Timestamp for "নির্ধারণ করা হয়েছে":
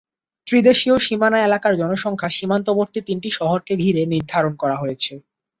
4.13-5.13